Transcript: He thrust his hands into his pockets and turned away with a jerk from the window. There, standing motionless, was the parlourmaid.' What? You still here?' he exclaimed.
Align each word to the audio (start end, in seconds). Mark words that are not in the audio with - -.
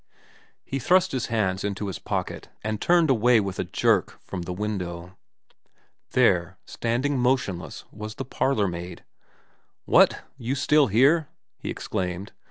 He 0.65 0.79
thrust 0.79 1.11
his 1.11 1.27
hands 1.27 1.63
into 1.63 1.85
his 1.85 1.99
pockets 1.99 2.47
and 2.63 2.81
turned 2.81 3.11
away 3.11 3.39
with 3.39 3.59
a 3.59 3.63
jerk 3.63 4.17
from 4.19 4.41
the 4.41 4.51
window. 4.51 5.15
There, 6.13 6.57
standing 6.65 7.19
motionless, 7.19 7.83
was 7.91 8.15
the 8.15 8.25
parlourmaid.' 8.25 9.03
What? 9.85 10.23
You 10.39 10.55
still 10.55 10.87
here?' 10.87 11.29
he 11.59 11.69
exclaimed. 11.69 12.31